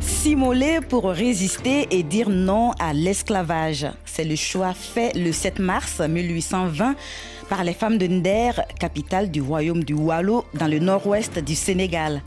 [0.00, 3.86] S'immoler pour résister et dire non à l'esclavage.
[4.04, 6.96] C'est le choix fait le 7 mars 1820
[7.48, 12.20] par les femmes de Nder, capitale du royaume du Wallo, dans le nord-ouest du Sénégal.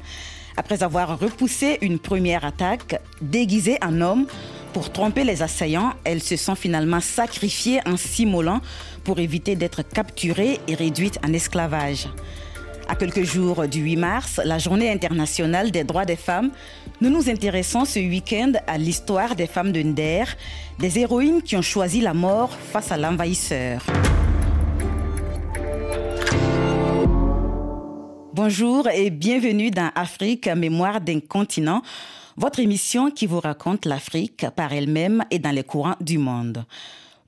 [0.56, 4.26] Après avoir repoussé une première attaque, déguisées en homme,
[4.72, 8.62] pour tromper les assaillants, elles se sont finalement sacrifiées en s'immolant
[9.04, 12.08] pour éviter d'être capturées et réduites en esclavage.
[12.90, 16.50] À quelques jours du 8 mars, la journée internationale des droits des femmes,
[17.02, 20.26] nous nous intéressons ce week-end à l'histoire des femmes de Nder,
[20.80, 23.86] des héroïnes qui ont choisi la mort face à l'envahisseur.
[28.34, 31.84] Bonjour et bienvenue dans Afrique, mémoire d'un continent,
[32.38, 36.66] votre émission qui vous raconte l'Afrique par elle-même et dans les courants du monde.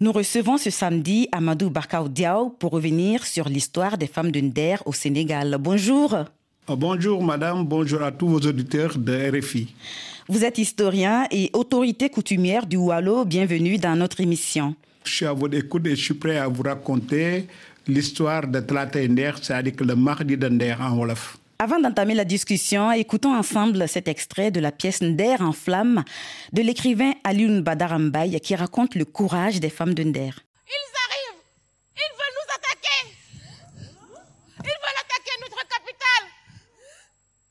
[0.02, 4.78] Nous recevons ce samedi Amadou Barkaou Diaw pour revenir sur l'histoire des femmes de Nder
[4.88, 5.58] au Sénégal.
[5.60, 6.26] Bonjour.
[6.68, 9.76] Bonjour madame, bonjour à tous vos auditeurs de RFI.
[10.28, 13.26] Vous êtes historien et autorité coutumière du Wallo.
[13.26, 14.74] Bienvenue dans notre émission.
[15.04, 17.46] Je suis à votre écoute et je suis prêt à vous raconter
[17.88, 21.38] l'histoire de Tlata Nder, c'est-à-dire le mardi de Nder en Wolof.
[21.64, 26.04] Avant d'entamer la discussion, écoutons ensemble cet extrait de la pièce Nder en flammes
[26.54, 30.40] de l'écrivain Alioune Badarambaye qui raconte le courage des femmes de Nder.
[30.66, 31.44] Ils arrivent.
[31.98, 33.02] Ils veulent nous attaquer.
[34.58, 36.26] Ils veulent attaquer notre capitale.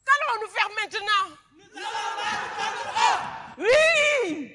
[0.05, 1.27] Qu'allons-nous faire maintenant?
[3.59, 4.51] Oui!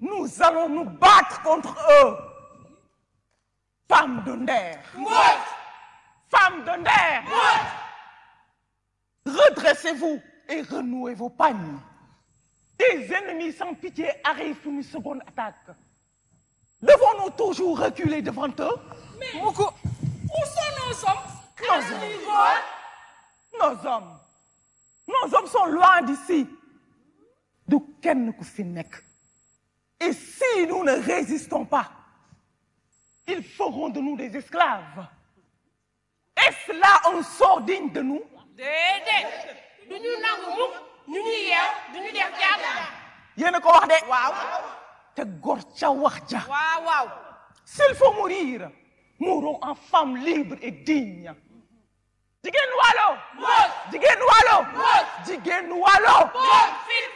[0.00, 1.72] Nous allons nous battre contre
[2.02, 2.16] eux.
[3.88, 4.80] Femmes de Nder.
[6.28, 7.85] Femmes de Nder
[9.26, 11.78] Redressez-vous et renouez vos pagnes.
[12.78, 15.76] Des ennemis sans pitié arrivent pour une seconde attaque.
[16.80, 18.76] Devons-nous toujours reculer devant eux
[19.18, 19.72] Mais où sont
[20.78, 21.36] nos hommes?
[21.58, 21.92] Nos
[22.30, 22.62] hommes.
[23.58, 24.18] Nos hommes.
[25.08, 26.46] Nos hommes sont loin d'ici.
[30.00, 31.90] Et si nous ne résistons pas,
[33.26, 35.08] ils feront de nous des esclaves.
[36.36, 38.22] Est-ce là un sort digne de nous?
[38.56, 39.28] Déedéet.
[39.88, 40.74] Du ñu nangu mukk
[41.12, 42.64] ñu ñuy yeew du ñu def jàmm.
[43.36, 43.98] Yéen a ko wax de.
[44.10, 44.32] Waaw.
[45.14, 45.22] Te
[45.78, 46.40] ca wax ja.
[46.48, 47.06] Waaw waaw.
[47.64, 48.70] S'il faut mourir
[49.18, 51.32] mourons en femme libre et digne.
[52.44, 53.08] Jigéen waalo.
[53.92, 54.56] Jigéen waalo.
[55.26, 56.16] Jigéen waalo.
[56.88, 57.06] Fit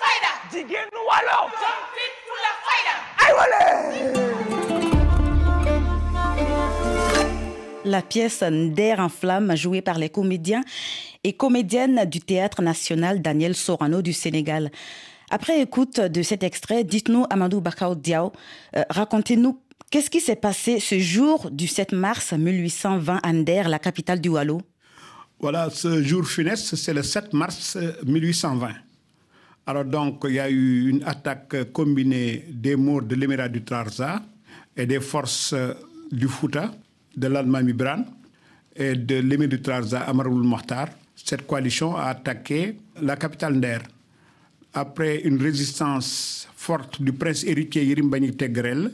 [0.00, 0.30] fayda.
[0.52, 1.38] Jigéen waalo.
[1.60, 2.94] Jom fit fulla fayda.
[3.24, 4.57] Ay wale.
[7.88, 10.60] La pièce Nder en flammes, jouée par les comédiens
[11.24, 14.70] et comédiennes du Théâtre national Daniel Sorano du Sénégal.
[15.30, 18.30] Après écoute de cet extrait, dites-nous, Amadou Bakao Diaw,
[18.76, 19.58] euh, racontez-nous
[19.90, 24.28] qu'est-ce qui s'est passé ce jour du 7 mars 1820 à Nder, la capitale du
[24.28, 24.60] Wallo?
[25.40, 28.68] Voilà, ce jour funeste, c'est le 7 mars 1820.
[29.64, 34.20] Alors donc, il y a eu une attaque combinée des morts de l'émirat du Trarza
[34.76, 35.54] et des forces
[36.12, 36.70] du Fouta,
[37.18, 38.04] de l'Allemagne Bran
[38.76, 40.88] et de l'émir du Trarza, Amaroul Mokhtar.
[41.16, 43.80] Cette coalition a attaqué la capitale Nder.
[44.74, 48.92] Après une résistance forte du prince héritier Yirim Bani Tegrel,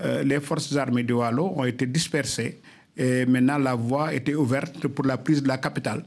[0.00, 2.60] euh, les forces armées du Wallo ont été dispersées
[2.96, 6.04] et maintenant la voie était ouverte pour la prise de la capitale.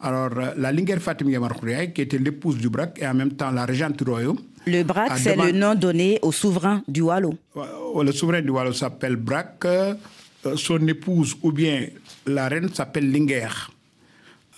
[0.00, 1.54] Alors, euh, la Linger Fatim Yamar
[1.94, 4.38] qui était l'épouse du Brac et en même temps la régente du royaume.
[4.66, 7.34] Le Brac, a c'est le nom donné au souverain du Wallo.
[7.56, 9.94] Le souverain du Wallo s'appelle Brac, euh,
[10.56, 11.86] son épouse ou bien
[12.26, 13.48] la reine s'appelle Linger.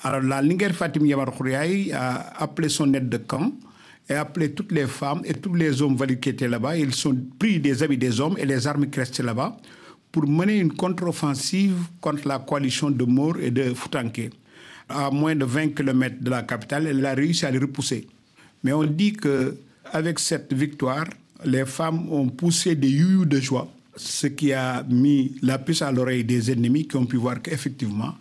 [0.02, 3.52] Alors la Linger Fatim Yamar Khouriaï a appelé son aide de camp
[4.08, 6.76] et a appelé toutes les femmes et tous les hommes valides qui étaient là-bas.
[6.76, 9.56] Ils sont pris des habits des hommes et les armes qui restaient là-bas
[10.10, 14.30] pour mener une contre-offensive contre la coalition de Maure et de Foutanké.
[14.88, 18.08] À moins de 20 km de la capitale, elle a réussi à les repousser.
[18.64, 19.56] Mais on dit que
[19.92, 21.06] avec cette victoire,
[21.44, 25.92] les femmes ont poussé des youyous de joie, ce qui a mis la puce à
[25.92, 28.14] l'oreille des ennemis qui ont pu voir qu'effectivement,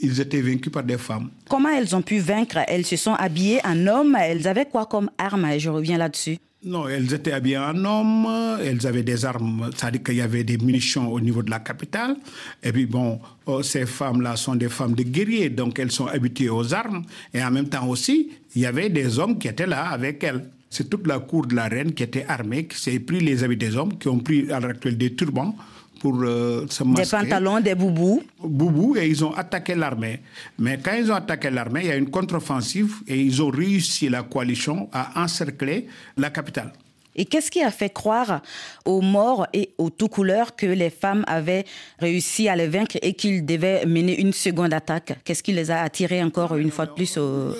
[0.00, 1.30] ils étaient vaincus par des femmes.
[1.48, 2.58] Comment elles ont pu vaincre?
[2.66, 4.16] Elles se sont habillées en hommes.
[4.20, 6.38] Elles avaient quoi comme arme Je reviens là-dessus.
[6.64, 10.58] Non, elles étaient habillées en hommes, elles avaient des armes, c'est-à-dire qu'il y avait des
[10.58, 12.16] munitions au niveau de la capitale.
[12.62, 16.50] Et puis bon, oh, ces femmes-là sont des femmes de guerriers, donc elles sont habituées
[16.50, 17.02] aux armes.
[17.34, 20.44] Et en même temps aussi, il y avait des hommes qui étaient là avec elles.
[20.74, 23.58] C'est toute la cour de la reine qui était armée, qui s'est pris les habits
[23.58, 25.54] des hommes, qui ont pris à l'heure actuelle des turbans
[26.00, 27.10] pour euh, se Des masquer.
[27.18, 28.22] pantalons, des boubous.
[28.42, 30.20] Boubou et ils ont attaqué l'armée.
[30.58, 34.08] Mais quand ils ont attaqué l'armée, il y a une contre-offensive et ils ont réussi,
[34.08, 36.72] la coalition, à encercler la capitale.
[37.14, 38.42] Et qu'est-ce qui a fait croire
[38.84, 41.64] aux morts et aux tout couleurs que les femmes avaient
[41.98, 45.18] réussi à les vaincre et qu'ils devaient mener une seconde attaque?
[45.24, 47.54] Qu'est-ce qui les a attirés encore une fois de plus au...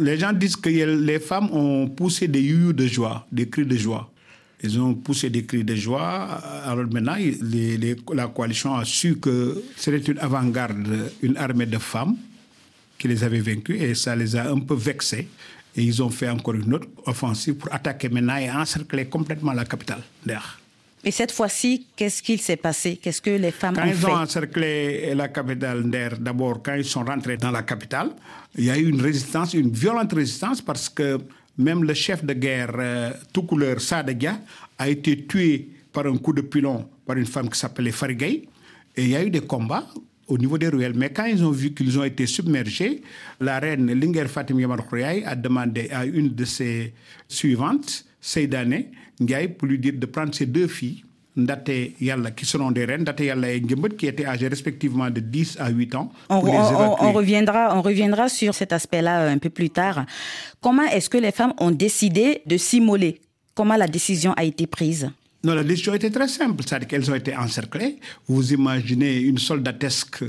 [0.00, 3.76] Les gens disent que les femmes ont poussé des youyous de joie, des cris de
[3.76, 4.10] joie.
[4.62, 6.40] Ils ont poussé des cris de joie.
[6.64, 7.16] Alors maintenant,
[8.14, 12.16] la coalition a su que c'était une avant-garde, une armée de femmes
[12.96, 15.28] qui les avait vaincus et ça les a un peu vexés.
[15.76, 19.64] Et ils ont fait encore une autre offensive pour attaquer maintenant et encercler complètement la
[19.64, 20.60] capitale d'air.
[21.06, 22.96] Et cette fois-ci, qu'est-ce qu'il s'est passé?
[22.96, 24.06] Qu'est-ce que les femmes quand ont ils fait?
[24.06, 25.84] ont encerclé la capitale
[26.20, 28.10] d'abord, quand ils sont rentrés dans la capitale,
[28.56, 31.18] il y a eu une résistance, une violente résistance, parce que
[31.58, 34.38] même le chef de guerre euh, tout couleur Sadegia
[34.78, 38.44] a été tué par un coup de pilon par une femme qui s'appelait Farigay.
[38.96, 39.86] Et il y a eu des combats
[40.28, 40.94] au niveau des ruelles.
[40.94, 43.02] Mais quand ils ont vu qu'ils ont été submergés,
[43.40, 44.80] la reine Linger Fatim Yamar
[45.26, 46.92] a demandé à une de ses
[47.28, 48.84] suivantes, Seydane
[49.20, 51.04] Ndiaye, pour lui dire de prendre ses deux filles,
[51.36, 55.18] Ndate Yalla, qui seront des reines, Ndate Yalla et Ngembet, qui étaient âgées respectivement de
[55.20, 56.12] 10 à 8 ans.
[56.30, 57.06] On, pour les on- on- évacuer.
[57.06, 60.06] on reviendra, on reviendra sur cet aspect-là un peu plus tard.
[60.60, 63.20] Comment est-ce que les femmes ont décidé de s'immoler?
[63.54, 65.10] Comment la décision a été prise?
[65.44, 67.98] Non, la décision était très simple, c'est-à-dire qu'elles ont été encerclées.
[68.26, 70.24] Vous imaginez une soldatesque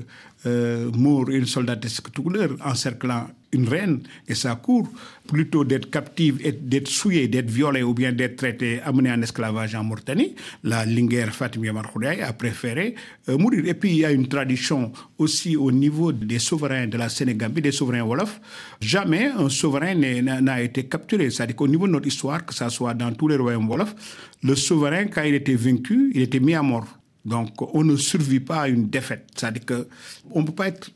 [0.45, 0.91] euh,
[1.29, 4.87] une soldatesque tout couleur encerclant une reine et sa cour,
[5.27, 9.83] plutôt d'être captive d'être souillée, d'être violée ou bien d'être traitée, amenée en esclavage en
[9.83, 10.35] Mauritanie.
[10.63, 12.95] La Linguère Fatimia Markhoudaï a préféré
[13.29, 13.65] euh, mourir.
[13.65, 17.61] Et puis il y a une tradition aussi au niveau des souverains de la Sénégambie,
[17.61, 18.39] des souverains Wolof.
[18.81, 21.29] Jamais un souverain n'a été capturé.
[21.29, 23.95] C'est-à-dire qu'au niveau de notre histoire, que ça soit dans tous les royaumes Wolof,
[24.43, 26.87] le souverain, quand il était vaincu, il était mis à mort.
[27.25, 29.25] Donc on ne survit pas à une défaite.
[29.35, 30.91] C'est-à-dire qu'on ne peut pas être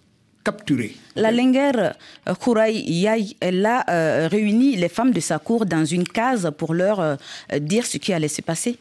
[1.15, 5.85] La Lenger euh, Khouraï Yaï, elle a euh, réuni les femmes de sa cour dans
[5.85, 7.15] une case pour leur euh,
[7.59, 8.77] dire ce qui allait se passer.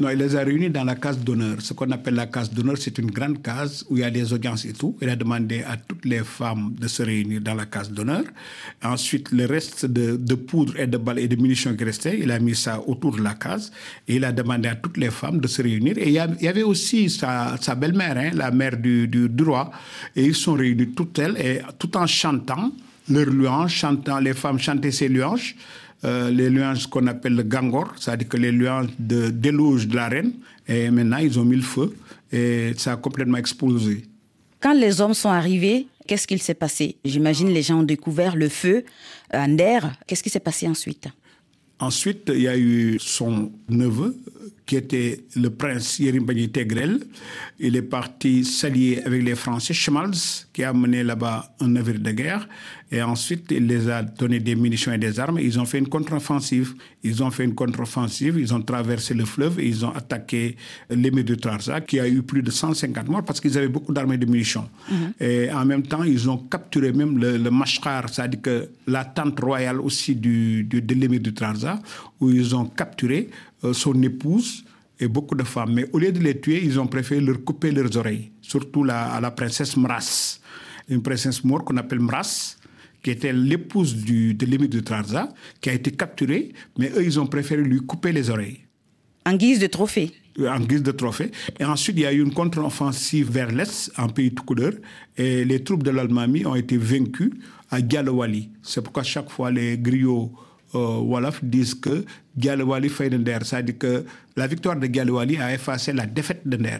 [0.00, 1.60] Non, il les a réunis dans la case d'honneur.
[1.60, 4.32] Ce qu'on appelle la case d'honneur, c'est une grande case où il y a des
[4.32, 4.96] audiences et tout.
[5.02, 8.22] Il a demandé à toutes les femmes de se réunir dans la case d'honneur.
[8.82, 12.38] Ensuite, le reste de, poudre et de balles et de munitions qui restaient, il a
[12.38, 13.72] mis ça autour de la case.
[14.08, 15.98] Et il a demandé à toutes les femmes de se réunir.
[15.98, 19.70] Et il y, avait aussi sa, sa belle-mère, hein, la mère du, du, du roi.
[20.16, 22.72] Et ils sont réunis toutes elles, et tout en chantant
[23.10, 25.56] leurs louanges, chantant, les femmes chantaient ces louanges
[26.04, 30.32] euh, les louanges qu'on appelle le gangor, c'est-à-dire que les louanges de de la reine.
[30.66, 31.94] Et maintenant, ils ont mis le feu
[32.32, 34.04] et ça a complètement explosé.
[34.60, 36.96] Quand les hommes sont arrivés, qu'est-ce qu'il s'est passé?
[37.04, 38.84] J'imagine les gens ont découvert le feu
[39.32, 39.92] en air.
[40.06, 41.08] Qu'est-ce qui s'est passé ensuite?
[41.78, 44.14] Ensuite, il y a eu son neveu,
[44.70, 47.00] qui était le prince Yerim Tegrel.
[47.58, 52.12] Il est parti s'allier avec les Français, Schmalz, qui a mené là-bas un navire de
[52.12, 52.48] guerre.
[52.92, 55.38] Et ensuite, il les a donné des munitions et des armes.
[55.40, 56.74] Ils ont fait une contre-offensive.
[57.02, 58.36] Ils ont fait une contre-offensive.
[58.38, 60.56] Ils ont traversé le fleuve et ils ont attaqué
[60.88, 64.12] l'émir de Trarza, qui a eu plus de 150 morts parce qu'ils avaient beaucoup d'armes
[64.12, 64.68] et de munitions.
[65.20, 69.38] Et en même temps, ils ont capturé même le, le Mashkar, c'est-à-dire que la tente
[69.40, 71.80] royale aussi du, du- de l'émir de Trarza,
[72.20, 73.30] où ils ont capturé
[73.64, 74.64] euh, son épouse
[74.98, 75.72] et beaucoup de femmes.
[75.74, 79.12] Mais au lieu de les tuer, ils ont préféré leur couper leurs oreilles, surtout la,
[79.12, 80.40] à la princesse Mras,
[80.88, 82.56] une princesse morte qu'on appelle Mras,
[83.02, 85.28] qui était l'épouse de l'émir de Trarza,
[85.60, 88.60] qui a été capturée, mais eux, ils ont préféré lui couper les oreilles
[89.24, 90.12] En guise de trophée.
[90.38, 91.30] en guise de trophée.
[91.58, 94.72] Et ensuite, il y a eu une contre-offensive vers l'Est, en pays de couleur,
[95.16, 97.32] et les troupes de l'Almami ont été vaincues
[97.70, 98.50] à Dialawali.
[98.62, 102.04] C'est pourquoi chaque fois les griots euh, Wolof disent que
[102.88, 103.38] fait Nder.
[103.44, 104.04] C'est-à-dire que
[104.36, 106.78] la victoire de Dialawali a effacé la défaite de Nder.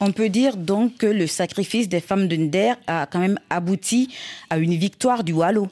[0.00, 4.08] On peut dire donc que le sacrifice des femmes de Nder a quand même abouti
[4.48, 5.68] à une victoire du Wallo.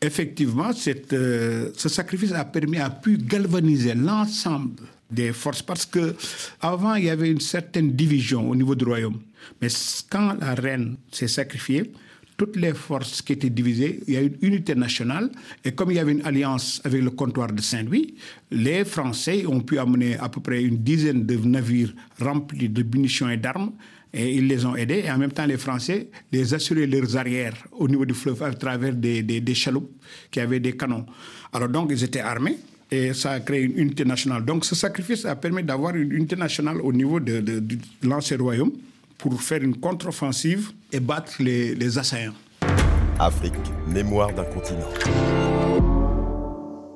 [0.00, 6.16] Effectivement, cette, euh, ce sacrifice a permis à pu galvaniser l'ensemble des forces parce que
[6.60, 9.20] avant il y avait une certaine division au niveau du royaume.
[9.60, 9.68] Mais
[10.10, 11.92] quand la reine s'est sacrifiée,
[12.36, 15.30] toutes les forces qui étaient divisées, il y a une unité nationale.
[15.64, 18.14] Et comme il y avait une alliance avec le comptoir de Saint-Louis,
[18.50, 23.28] les Français ont pu amener à peu près une dizaine de navires remplis de munitions
[23.28, 23.72] et d'armes
[24.12, 25.02] et ils les ont aidés.
[25.06, 28.52] Et en même temps, les Français les assuraient leurs arrières au niveau du fleuve à
[28.52, 29.90] travers des, chaloupes
[30.30, 31.06] qui avaient des canons.
[31.52, 32.58] Alors donc, ils étaient armés
[32.90, 34.44] et ça a créé une unité nationale.
[34.44, 38.72] Donc ce sacrifice a permis d'avoir une unité nationale au niveau de, de l'ancien royaume
[39.16, 42.34] pour faire une contre-offensive et battre les, les assaillants.
[43.18, 43.52] Afrique,
[43.86, 44.88] mémoire d'un continent.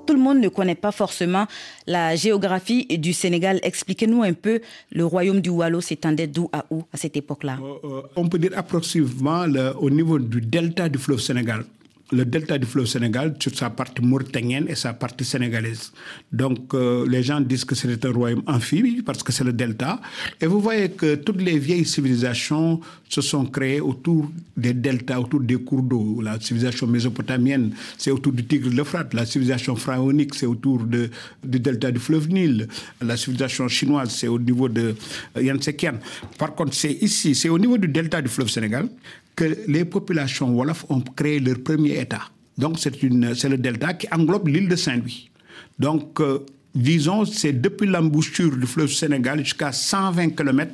[0.06, 1.46] Tout le monde ne connaît pas forcément
[1.86, 3.58] la géographie du Sénégal.
[3.64, 4.60] Expliquez-nous un peu,
[4.92, 7.58] le royaume du Wallo s'étendait d'où à où à cette époque-là?
[7.60, 11.64] Euh, euh, on peut dire approximativement le- au niveau du delta du fleuve Sénégal.
[12.12, 15.92] Le delta du fleuve Sénégal sur sa partie mauritanienne et sa partie sénégalaise.
[16.32, 20.00] Donc euh, les gens disent que c'est un royaume amphibie parce que c'est le delta.
[20.40, 25.40] Et vous voyez que toutes les vieilles civilisations se sont créées autour des deltas, autour
[25.40, 26.20] des cours d'eau.
[26.22, 29.12] La civilisation mésopotamienne, c'est autour du Tigre de l'Euphrate.
[29.14, 31.10] La civilisation pharaonique, c'est autour de,
[31.44, 32.68] du delta du fleuve Nil.
[33.00, 34.94] La civilisation chinoise, c'est au niveau de
[35.36, 35.92] euh.
[36.38, 38.88] Par contre, c'est ici, c'est au niveau du delta du fleuve Sénégal
[39.36, 42.22] que les populations Wolof ont créé leur premier État.
[42.58, 45.30] Donc c'est le delta qui englobe l'île de Saint-Louis.
[45.78, 46.38] Donc, euh,
[46.74, 50.72] disons, c'est depuis l'embouchure du fleuve Sénégal jusqu'à 120 km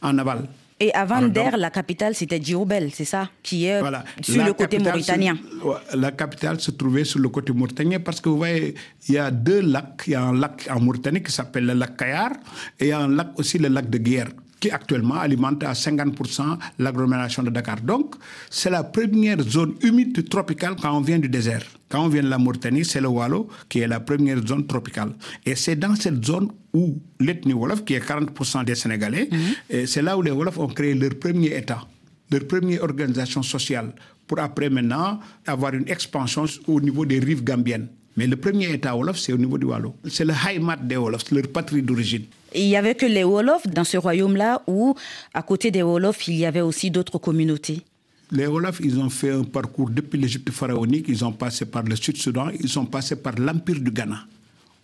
[0.00, 0.48] en aval.
[0.78, 4.04] Et avant donc- la capitale, c'était Djiroubel, c'est ça Qui est Voilà.
[4.22, 5.36] sur La le côté mauritanien.
[5.36, 8.74] se- la capitale se trouvait sur le côté mauritanien parce que vous voyez,
[9.08, 10.02] il y a deux lacs.
[10.06, 12.32] Il y a un lac en Mauritanie qui s'appelle le lac Kayar
[12.78, 14.28] et il y a un lac aussi, le lac de Guerre
[14.64, 17.82] qui actuellement alimente à 50% l'agglomération de Dakar.
[17.82, 18.14] Donc,
[18.48, 21.64] c'est la première zone humide tropicale quand on vient du désert.
[21.90, 25.12] Quand on vient de la Mauritanie, c'est le Wallo qui est la première zone tropicale.
[25.44, 29.28] Et c'est dans cette zone où l'ethnie Wolof, qui est 40% des Sénégalais,
[29.68, 31.82] et c'est là où les Wolofs ont créé leur premier État
[32.30, 33.92] leur première organisation sociale
[34.26, 37.88] pour après maintenant avoir une expansion au niveau des rives gambiennes.
[38.16, 39.94] Mais le premier État Wolof, c'est au niveau du Wallo.
[40.08, 42.24] C'est le Haïmat des Wolofs, leur patrie d'origine.
[42.54, 44.94] Il n'y avait que les Wolofs dans ce royaume-là où,
[45.32, 47.82] à côté des Wolofs, il y avait aussi d'autres communautés.
[48.30, 51.96] Les Wolofs, ils ont fait un parcours depuis l'Égypte pharaonique, ils ont passé par le
[51.96, 54.20] Sud-Soudan, ils sont passés par l'Empire du Ghana,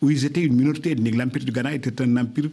[0.03, 1.15] où ils étaient une minorité ethnique.
[1.15, 2.51] L'Empire du Ghana était un empire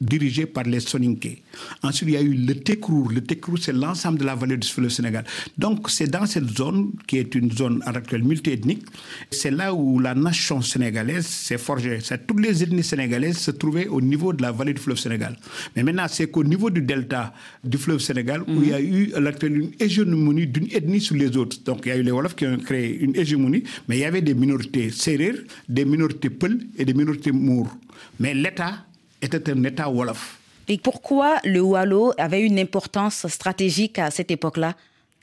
[0.00, 1.42] dirigé par les Soninké.
[1.82, 3.10] Ensuite, il y a eu le Tekrour.
[3.10, 5.24] Le Tekrour, c'est l'ensemble de la vallée du fleuve Sénégal.
[5.56, 8.84] Donc, c'est dans cette zone, qui est une zone à l'actuel multiethnique,
[9.30, 11.98] c'est là où la nation sénégalaise s'est forgée.
[12.26, 15.36] Toutes les ethnies sénégalaises se trouvaient au niveau de la vallée du fleuve Sénégal.
[15.76, 17.32] Mais maintenant, c'est qu'au niveau du delta
[17.64, 21.16] du fleuve Sénégal, où il y a eu à l'actuel une hégémonie d'une ethnie sur
[21.16, 21.58] les autres.
[21.64, 24.04] Donc, il y a eu les Wolofs qui ont créé une hégémonie, mais il y
[24.04, 25.34] avait des minorités sérères,
[25.68, 27.76] des minorités Peul et des minorités Mour.
[28.20, 28.84] Mais l'État
[29.22, 30.38] était un État Wolof.
[30.68, 34.74] Et pourquoi le Wallo avait une importance stratégique à cette époque-là?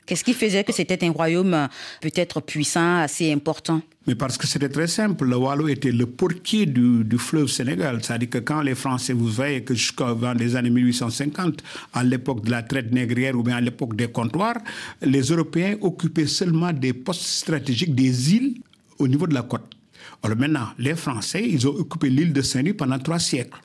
[0.06, 1.66] Qu'est-ce qui faisait que c'était un royaume euh,
[2.00, 3.80] peut-être puissant, assez important?
[4.06, 7.98] Mais parce que c'était très simple, le Wallo était le portier du, du fleuve Sénégal.
[8.02, 11.62] C'est-à-dire que quand les Français, vous voyez que jusqu'avant les années 1850,
[11.92, 14.58] à l'époque de la traite négrière ou bien à l'époque des comptoirs,
[15.02, 18.54] les Européens occupaient seulement des postes stratégiques, des îles
[18.98, 19.74] au niveau de la côte.
[20.22, 23.58] Alors maintenant, les Français, ils ont occupé l'île de Saint-Louis pendant trois siècles.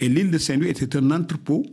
[0.00, 1.64] Et l'île de Saint-Louis était un entrepôt.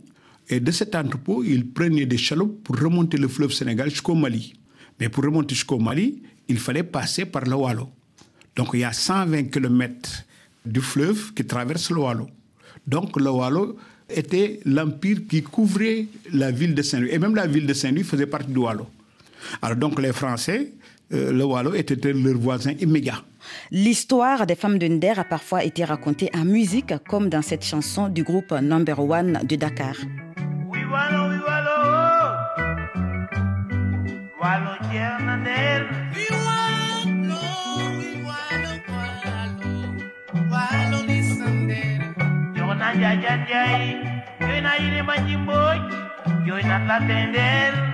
[0.48, 4.54] Et de cet entrepôt, ils prenaient des chaloupes pour remonter le fleuve Sénégal jusqu'au Mali.
[5.00, 7.88] Mais pour remonter jusqu'au Mali, il fallait passer par le Wallo.
[8.54, 10.24] Donc il y a 120 km
[10.64, 12.28] du fleuve qui traverse le Wallo.
[12.86, 13.76] Donc le Wallo
[14.08, 17.10] était l'empire qui couvrait la ville de Saint-Louis.
[17.10, 18.86] Et même la ville de Saint-Louis faisait partie du Wallo.
[19.60, 20.72] Alors donc les Français,
[21.12, 23.22] euh, le Wallo était leur voisin immédiat.
[23.70, 28.08] L'histoire des femmes de Nder a parfois été racontée en musique, comme dans cette chanson
[28.08, 29.96] du groupe Number One de Dakar.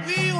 [0.06, 0.32] Ni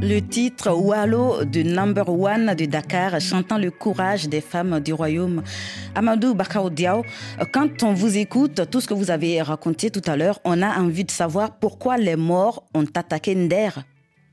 [0.00, 5.42] Le titre Wallo de Number One de Dakar chantant le courage des femmes du royaume.
[5.94, 7.02] Amadou Bakao Diaw,
[7.52, 10.78] quand on vous écoute, tout ce que vous avez raconté tout à l'heure, on a
[10.80, 13.84] envie de savoir pourquoi les morts ont attaqué Nder.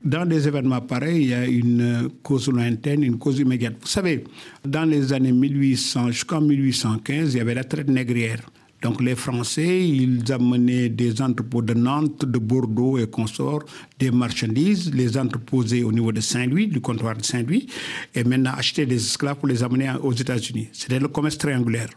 [0.04, 3.74] Dans des événements pareils, il y a une cause lointaine, une cause immédiate.
[3.80, 4.24] Vous savez,
[4.64, 8.40] dans les années 1800 jusqu'en 1815, il y avait la traite négrière.
[8.82, 13.64] Donc les Français, ils amenaient des entrepôts de Nantes, de Bordeaux et consorts,
[13.98, 17.66] des marchandises, les entreposaient au niveau de Saint-Louis, du comptoir de Saint-Louis,
[18.14, 20.68] et maintenant achetaient des esclaves pour les amener aux États-Unis.
[20.72, 21.88] C'était le commerce triangulaire.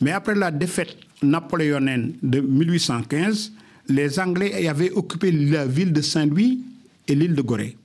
[0.00, 3.52] Mais après la défaite napoléonienne de 1815,
[3.88, 6.62] les Anglais avaient occupé la ville de Saint-Louis
[7.06, 7.76] et l'île de Gorée.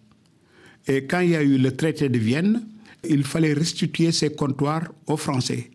[0.88, 2.63] Et quand il y a eu le traité de Vienne,
[3.08, 5.70] il fallait restituer ces comptoirs aux Français.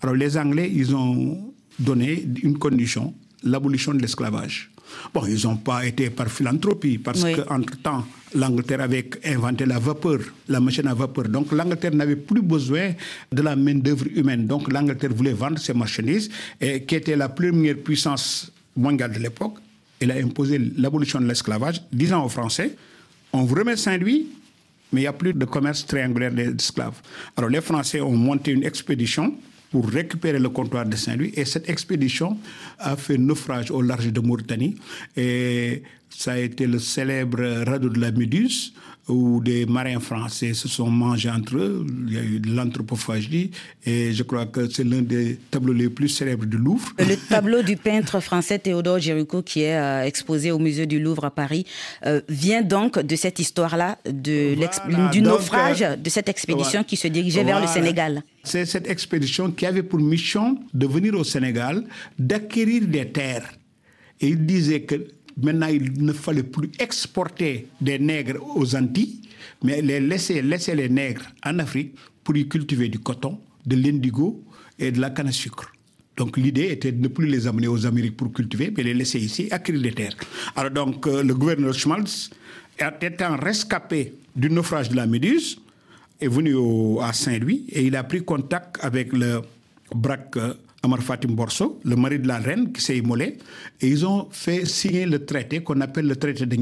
[0.00, 4.70] Alors les Anglais, ils ont donné une condition, l'abolition de l'esclavage.
[5.14, 7.34] Bon, ils n'ont pas été par philanthropie, parce Oui.
[7.34, 11.28] qu'entre-temps, l'Angleterre avait inventé la vapeur, la machine à vapeur.
[11.28, 12.92] Donc l'Angleterre n'avait plus besoin
[13.32, 14.46] de la main-d'œuvre humaine.
[14.46, 16.28] Donc l'Angleterre voulait vendre ses marchandises,
[16.60, 19.54] et qui était la première puissance mondiale de l'époque.
[19.98, 22.76] Elle a imposé l'abolition de l'esclavage, disant aux Français
[23.32, 24.26] on vous remet Saint-Louis,
[24.92, 27.00] mais il n'y a plus de commerce triangulaire d'esclaves.
[27.34, 29.34] Alors les Français ont monté une expédition
[29.72, 31.32] pour récupérer le comptoir de Saint-Louis.
[31.34, 32.38] Et cette expédition
[32.78, 34.76] a fait naufrage au large de Mauritanie.
[35.16, 38.74] Et ça a été le célèbre radeau de la Méduse
[39.08, 41.84] où des marins français se sont mangés entre eux.
[42.06, 43.50] Il y a eu de l'anthropophagie
[43.84, 46.92] et je crois que c'est l'un des tableaux les plus célèbres du Louvre.
[46.98, 51.24] Le tableau du peintre français Théodore Géricault qui est euh, exposé au musée du Louvre
[51.24, 51.66] à Paris
[52.06, 56.70] euh, vient donc de cette histoire-là, de Voilà, du donc, naufrage euh, de cette expédition
[56.70, 56.84] voilà.
[56.84, 57.66] qui se dirigeait vers le.
[57.72, 58.22] Sénégal.
[58.44, 61.84] C'est cette expédition qui avait pour mission de venir au Sénégal,
[62.18, 63.48] d'acquérir des terres.
[64.20, 65.06] Et il disait que
[65.40, 69.20] maintenant, il ne fallait plus exporter des nègres aux Antilles,
[69.62, 74.42] mais laisser, les nègres en Afrique pour y cultiver du coton, de l'indigo
[74.78, 75.72] et de la canne à sucre.
[76.16, 79.18] Donc l'idée était de ne plus les amener aux Amériques pour cultiver, mais les laisser
[79.18, 80.16] ici, acquérir des terres.
[80.56, 82.30] Alors donc euh, le gouverneur Schmaltz,
[83.00, 85.58] étant rescapé du naufrage de la Méduse,
[86.20, 86.54] est venu
[87.00, 89.40] à Saint-Louis et il a pris contact avec le
[89.94, 93.38] braque euh, Amar Fatim Borso, le mari de la reine qui s'est immolé,
[93.80, 96.56] et ils ont fait signer le traité qu'on appelle le traité de.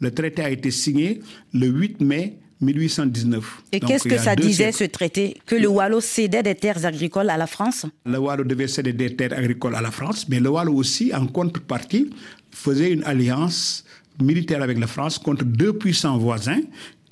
[0.00, 1.20] Le traité a été signé
[1.52, 3.62] le 8 mai 1819.
[3.72, 4.78] Et qu'est-ce que ça disait siècles.
[4.78, 5.36] ce traité?
[5.46, 7.86] Que le Wallo cédait des terres agricoles à la France?
[8.04, 11.26] Le Wallo devait céder des terres agricoles à la France, mais le Wallo aussi, en
[11.26, 12.10] contrepartie,
[12.50, 13.84] faisait une alliance
[14.20, 16.60] militaire avec la France contre deux puissants voisins,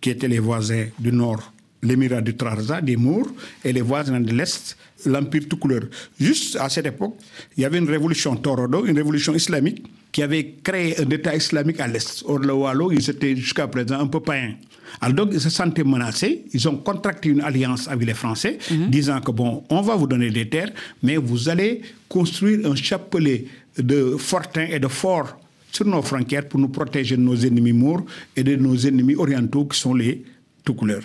[0.00, 3.28] qui étaient les voisins du nord, l'émirat du Trarza, des Mours,
[3.64, 5.82] et les voisins de l'Est, l'Empire tout couleur.
[6.18, 7.16] Juste à cette époque,
[7.56, 11.80] il y avait une révolution Torodo, une révolution islamique, qui avait créé un État islamique
[11.80, 12.24] à l'Est.
[12.26, 14.54] Or, le Wallo, ils étaient jusqu'à présent un peu païens.
[15.00, 16.44] Alors donc, ils se sentaient menacés.
[16.52, 20.30] Ils ont contracté une alliance avec les Français, disant que bon, on va vous donner
[20.30, 23.44] des terres, mais vous allez construire un chapelet
[23.76, 25.38] de fortins et de forts
[25.70, 29.66] sur nos frontières pour nous protéger de nos ennemis mours et de nos ennemis orientaux
[29.66, 30.24] qui sont les
[30.74, 31.02] couleurs.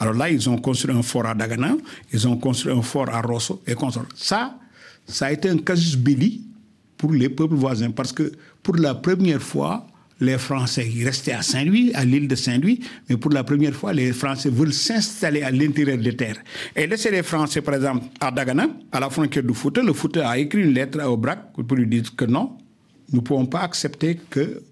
[0.00, 1.76] Alors là, ils ont construit un fort à Dagana,
[2.12, 4.06] ils ont construit un fort à Rosso et consorts.
[4.14, 4.58] Ça,
[5.06, 6.42] ça a été un casus belli
[6.96, 9.86] pour les peuples voisins parce que pour la première fois,
[10.20, 13.92] les Français ils restaient à Saint-Louis, à l'île de Saint-Louis, mais pour la première fois,
[13.92, 16.38] les Français veulent s'installer à l'intérieur des terres.
[16.74, 20.28] Et laisser les Français, par exemple, à Dagana, à la frontière du Fouta, le Fouta
[20.28, 22.56] a écrit une lettre au BRAC pour lui dire que non,
[23.12, 24.62] nous ne pouvons pas accepter que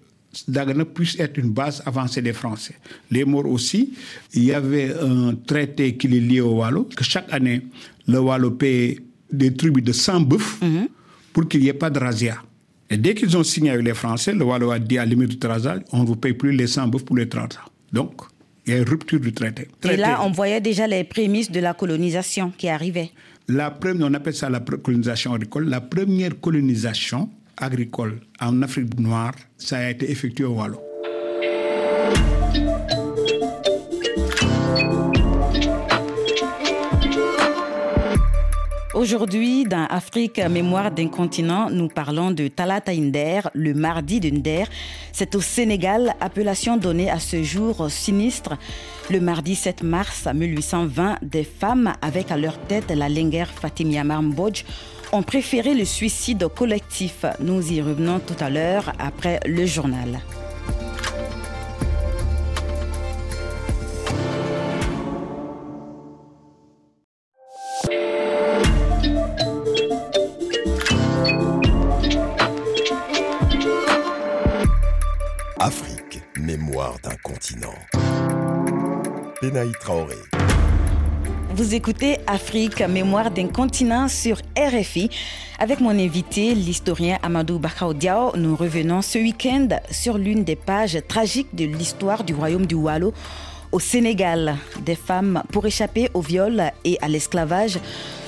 [0.47, 2.75] Dagana puisse être une base avancée des Français.
[3.11, 3.93] Les Maures aussi,
[4.33, 7.61] il y avait un traité qui les liait au Wallo, que chaque année,
[8.07, 8.99] le Wallo paye
[9.31, 10.59] des tribus de 100 bœufs
[11.31, 12.37] pour qu'il n'y ait pas de razzia.
[12.89, 15.39] Et dès qu'ils ont signé avec les Français, le Wallo a dit à limite du
[15.39, 17.61] Trarza, on ne vous paye plus les 100 bœufs pour les Trarza.
[17.91, 18.21] Donc,
[18.65, 19.63] il y a une rupture du traité.
[19.63, 19.97] Et Traité.
[19.97, 23.11] là, on voyait déjà les prémices de la colonisation qui arrivaient.
[23.47, 25.69] La première, on appelle ça la colonisation agricole.
[25.69, 30.79] La première colonisation agricole en Afrique noire, ça a été effectué au Wallo.
[38.93, 44.63] Aujourd'hui, dans Afrique, Mémoire d'un continent, nous parlons de Talata Inder, le mardi d'Inder.
[45.11, 48.53] C'est au Sénégal, appellation donnée à ce jour sinistre.
[49.09, 54.63] Le mardi 7 mars 1820, des femmes avec à leur tête la linguère Fatimia Mbodj
[55.11, 57.25] ont préféré le suicide collectif.
[57.39, 60.19] Nous y revenons tout à l'heure après le journal.
[75.59, 77.73] Afrique, mémoire d'un continent.
[79.41, 80.42] Benaï Traoré.
[81.55, 85.11] Vous écoutez Afrique, mémoire d'un continent sur RFI.
[85.59, 90.97] Avec mon invité, l'historien Amadou Bakao Diao, nous revenons ce week-end sur l'une des pages
[91.07, 93.13] tragiques de l'histoire du royaume du Wallo
[93.71, 94.57] au Sénégal.
[94.83, 97.77] Des femmes, pour échapper au viol et à l'esclavage,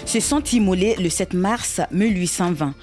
[0.05, 2.75] se sont immolées le 7 mars 1820.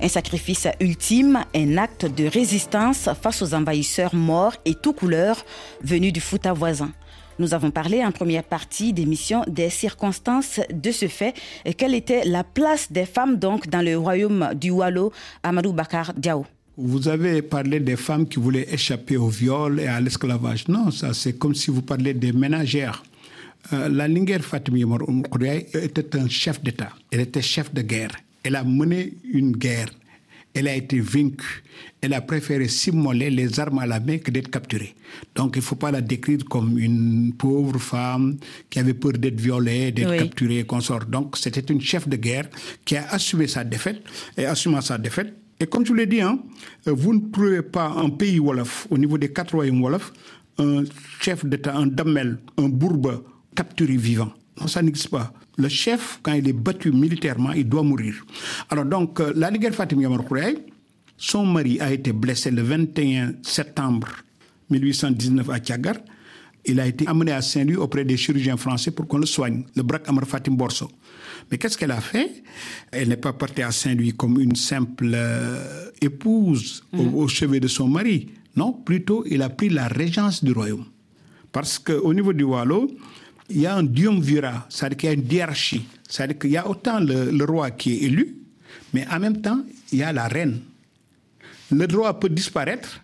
[0.00, 5.36] Un sacrifice ultime, un acte de résistance face aux envahisseurs morts et tout couleur
[5.82, 6.90] venus du Fouta voisin.
[7.38, 12.24] Nous avons parlé en première partie d'émission des circonstances de ce fait et quelle était
[12.24, 16.46] la place des femmes donc dans le royaume du Wallo, Amadou Bakar Diao.
[16.76, 20.68] Vous avez parlé des femmes qui voulaient échapper au viol et à l'esclavage.
[20.68, 23.02] Non, ça c'est comme si vous parliez des ménagères.
[23.72, 26.90] Euh, la Yamar Oumkoudiaï était un chef d'État.
[27.10, 28.10] Elle était chef de guerre.
[28.42, 29.88] Elle a mené une guerre.
[30.54, 31.64] Elle a été vaincue.
[32.00, 34.94] Elle a préféré s'immoler les armes à la main que d'être capturée.
[35.34, 38.36] Donc il ne faut pas la décrire comme une pauvre femme
[38.70, 40.18] qui avait peur d'être violée, d'être Oui.
[40.18, 41.06] capturée et consort.
[41.06, 42.48] Donc c'était une chef de guerre
[42.84, 44.02] qui a assumé sa défaite
[44.36, 45.34] et assumant sa défaite.
[45.58, 46.38] Et comme je vous l'ai dit, hein,
[46.88, 50.12] euh, vous ne trouvez pas un pays Wolof, au niveau des quatre royaumes Wolof,
[50.58, 50.84] un
[51.20, 53.24] chef d'État, un damel, un bourbe
[53.56, 54.32] capturé vivant.
[54.60, 55.32] Non, ça n'existe pas.
[55.56, 58.14] Le chef, quand il est battu militairement, il doit mourir.
[58.70, 60.24] Alors donc, euh, la Ligue Fatim Yamar
[61.16, 64.08] son mari a été blessé le 21 septembre
[64.70, 65.94] 1819 à Tiagar.
[66.66, 69.82] Il a été amené à Saint-Louis auprès des chirurgiens français pour qu'on le soigne, le
[69.82, 70.90] braque Amar Fatim Borso.
[71.50, 72.42] Mais qu'est-ce qu'elle a fait?
[72.90, 77.68] Elle n'est pas partie à Saint-Louis comme une simple euh, épouse au, au chevet de
[77.68, 78.30] son mari.
[78.56, 80.86] Non, plutôt, il a pris la régence du royaume.
[81.52, 82.90] Parce qu'au niveau du Wallo,
[83.50, 85.86] il y a un diumvirat, c'est-à-dire qu'il y a une hiérarchie.
[86.08, 88.36] C'est-à-dire qu'il y a autant le, le roi qui est élu,
[88.92, 89.60] mais en même temps,
[89.92, 90.60] il y a la reine.
[91.70, 93.00] Le roi peut disparaître,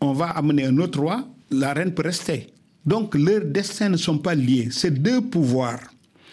[0.00, 2.52] on va amener un autre roi, la reine peut rester.
[2.84, 4.68] Donc leurs destins ne sont pas liés.
[4.70, 5.80] C'est deux pouvoirs,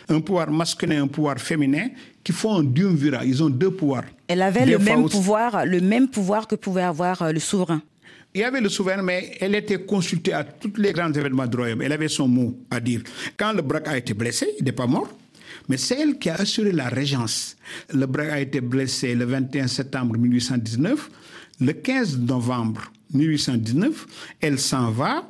[0.10, 1.88] un pouvoir masculin et un pouvoir féminin,
[2.24, 3.26] qui font un diumvirat.
[3.26, 4.06] Ils ont deux pouvoirs.
[4.28, 7.40] Elle avait Des le même aussi- pouvoir, le même pouvoir que pouvait avoir euh, le
[7.40, 7.82] souverain.
[8.36, 11.56] Il y avait le souverain, mais elle était consultée à tous les grands événements du
[11.56, 11.82] royaume.
[11.82, 13.02] Elle avait son mot à dire.
[13.38, 15.08] Quand le Braque a été blessé, il n'est pas mort,
[15.70, 17.56] mais c'est elle qui a assuré la régence.
[17.94, 21.10] Le Braque a été blessé le 21 septembre 1819.
[21.62, 24.06] Le 15 novembre 1819,
[24.42, 25.26] elle s'en va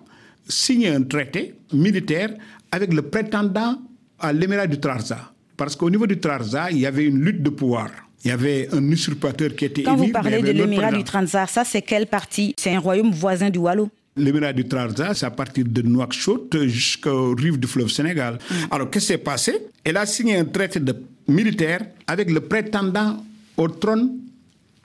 [0.47, 2.33] signer un traité militaire
[2.71, 3.83] avec le prétendant
[4.17, 5.31] à l'émirat du Trarza.
[5.55, 7.91] Parce qu'au niveau du Trarza, il y avait une lutte de pouvoir.
[8.25, 11.03] Il y avait un usurpateur qui était Quand élu, vous parlez de l'émirat du.
[11.03, 12.55] Transar, ça c'est quelle partie?
[12.57, 13.89] C'est un royaume voisin du Wallo?
[14.17, 18.39] L'émirat du Trarza, c'est à partir de Nouakchott jusqu'aux rives du fleuve Sénégal.
[18.71, 19.57] Alors, qu'est-ce qui s'est passé?
[19.83, 20.95] Elle a signé un traité de
[21.27, 23.23] militaire avec le prétendant
[23.57, 24.17] au trône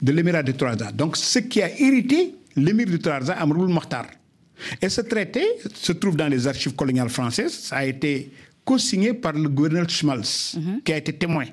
[0.03, 0.91] de l'émirat du Trarza.
[0.91, 4.07] Donc, ce qui a irrité l'émir du Trarza, Amroul Mokhtar.
[4.83, 7.53] Et ce traité se trouve dans les archives coloniales françaises.
[7.53, 8.33] Ça a été
[8.65, 11.45] co-signé par le gouverneur Schmalz, qui a été témoin.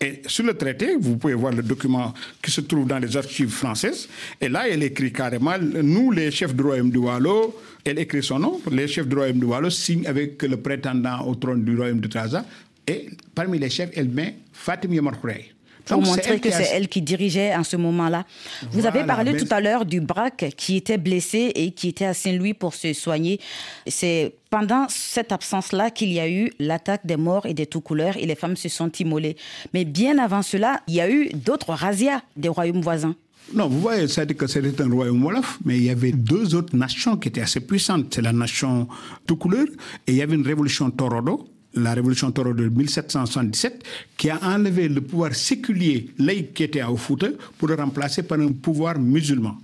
[0.00, 3.50] Et sur le traité, vous pouvez voir le document qui se trouve dans les archives
[3.50, 4.08] françaises.
[4.40, 8.38] Et là, elle écrit carrément, nous, les chefs du royaume du Wallo, elle écrit son
[8.38, 12.00] nom, les chefs du royaume du Wallo signent avec le prétendant au trône du royaume
[12.00, 12.44] de Traza.
[12.86, 15.52] Et parmi les chefs, elle met Fatim Yamar Khoureï.
[15.86, 18.24] Pour Donc, montrer que a- c'est elle qui dirigeait en ce moment-là.
[18.70, 22.04] Vous avez parlé mais- tout à l'heure du Braque qui était blessé et qui était
[22.04, 23.40] à Saint-Louis pour se soigner.
[23.86, 28.16] C'est pendant cette absence-là qu'il y a eu l'attaque des morts et des tout couleurs
[28.16, 29.36] et les femmes se sont immolées.
[29.74, 33.14] Mais bien avant cela, il y a eu d'autres razzias des royaumes voisins.
[33.52, 36.76] Non, vous voyez, dit que c'était un royaume Wolof, mais il y avait deux autres
[36.76, 38.14] nations qui étaient assez puissantes.
[38.14, 38.86] C'est la nation
[39.26, 39.66] tout couleur
[40.06, 43.82] et il y avait une révolution Torodo, la révolution Torodo de 1777,
[44.16, 48.38] qui a enlevé le pouvoir séculier laïque qui était au Fouta pour le remplacer par
[48.40, 49.56] un pouvoir musulman.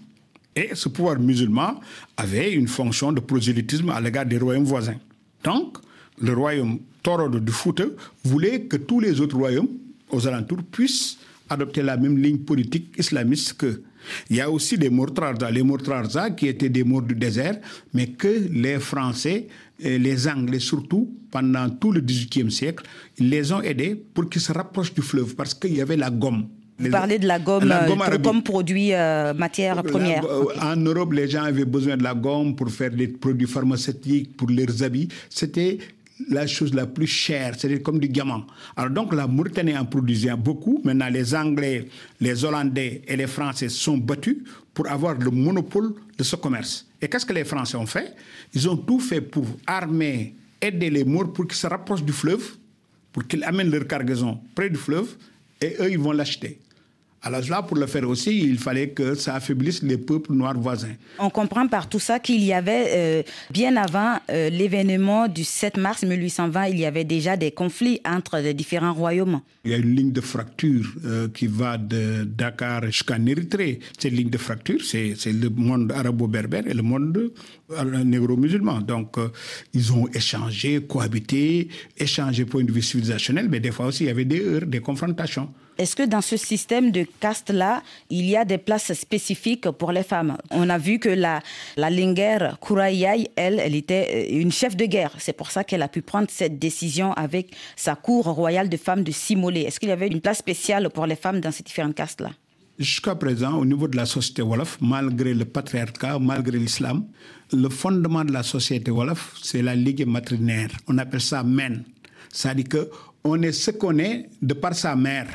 [0.56, 1.80] Et ce pouvoir musulman
[2.16, 4.96] avait une fonction de prosélytisme à l'égard des royaumes voisins.
[5.44, 5.78] Donc,
[6.20, 7.84] le royaume Torodo du Fouta
[8.24, 9.68] voulait que tous les autres royaumes
[10.10, 11.18] aux alentours puissent
[11.48, 13.82] adopter la même ligne politique islamiste qu'eux.
[14.30, 17.58] Il y a aussi des Mortrarza, les Mortrarza qui étaient des morts du désert,
[17.94, 19.46] mais que les Français,
[19.80, 22.84] et les Anglais surtout, pendant tout le XVIIIe siècle,
[23.18, 26.10] ils les ont aidés pour qu'ils se rapprochent du fleuve parce qu'il y avait la
[26.10, 26.48] gomme.
[26.80, 30.22] Vous parlez de la gomme, la euh, gomme pour- comme produit euh, matière première.
[30.22, 30.72] La-.
[30.72, 34.48] En Europe, les gens avaient besoin de la gomme pour faire des produits pharmaceutiques, pour
[34.48, 35.08] leurs habits.
[35.28, 35.78] C'était
[36.28, 38.44] la chose la plus chère, c'était comme du diamant.
[38.76, 40.80] Alors donc la Mauritanie en produisait beaucoup.
[40.84, 41.88] Maintenant, les Anglais,
[42.20, 44.38] les Hollandais et les Français sont battus
[44.74, 46.86] pour avoir le monopole de ce commerce.
[47.00, 48.14] Et qu'est-ce que les Français ont fait?
[48.54, 52.56] Ils ont tout fait pour armer, aider les Maures pour qu'ils se rapprochent du fleuve,
[53.12, 55.16] pour qu'ils amènent leur cargaison près du fleuve,
[55.60, 56.58] et eux, ils vont l'acheter.
[57.22, 60.94] Alors là, pour le faire aussi, il fallait que ça affaiblisse les peuples noirs voisins.
[61.18, 65.78] On comprend par tout ça qu'il y avait, euh, bien avant euh, l'événement du 7
[65.78, 69.40] mars 1820, il y avait déjà des conflits entre les différents royaumes.
[69.64, 73.80] Il y a une ligne de fracture euh, qui va de Dakar jusqu'en Érythrée.
[73.98, 77.32] Cette ligne de fracture, c'est c'est le monde arabo-berbère et le monde
[77.70, 78.80] euh, négro-musulman.
[78.80, 79.28] Donc, euh,
[79.74, 84.10] ils ont échangé, cohabité, échangé point de vue civilisationnel, mais des fois aussi, il y
[84.10, 85.48] avait des heurts, des confrontations.
[85.78, 90.02] Est-ce que dans ce système de caste-là, il y a des places spécifiques pour les
[90.02, 90.36] femmes?
[90.50, 91.40] On a vu que la,
[91.76, 95.14] la Linguère Kourayai, elle, elle était euh, une chef de guerre.
[95.18, 99.04] C'est pour ça qu'elle a pu prendre cette décision avec sa cour royale de femmes
[99.04, 99.60] de Simolé.
[99.60, 102.30] Est-ce qu'il y avait une place spéciale pour les femmes dans ces différentes castes-là?
[102.78, 107.06] Jusqu'à présent, au niveau de la société Wolof, malgré le patriarcat, malgré l'islam,
[107.52, 110.70] le fondement de la société Wolof, c'est la ligue matrinaire.
[110.86, 111.82] On appelle ça men.
[112.32, 112.86] C'est-à-dire
[113.24, 115.26] qu'on est ce qu'on est de par sa mère.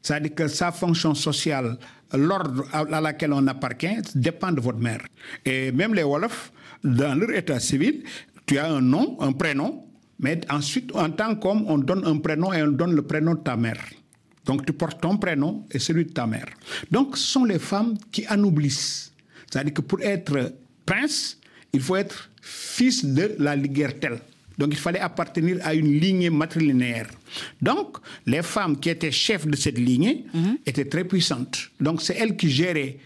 [0.00, 1.76] C'est-à-dire que sa fonction sociale,
[2.14, 5.02] l'ordre à laquelle on appartient, dépend de votre mère.
[5.44, 6.52] Et même les Wolof,
[6.84, 8.04] dans leur état civil,
[8.46, 9.86] tu as un nom, un prénom,
[10.20, 13.40] mais ensuite, en tant qu'homme, on donne un prénom et on donne le prénom de
[13.40, 13.80] ta mère.
[14.44, 16.46] Donc tu portes ton prénom et celui de ta mère.
[16.90, 19.12] Donc ce sont les femmes qui anoublissent.
[19.50, 21.38] C'est-à-dire que pour être prince,
[21.72, 24.18] il faut être fils de la ligueur telle.
[24.58, 27.08] Donc il fallait appartenir à une lignée matrilinéaire.
[27.60, 30.24] Donc les femmes qui étaient chefs de cette lignée
[30.66, 31.70] étaient très puissantes.
[31.80, 32.98] Donc c'est elles qui géraient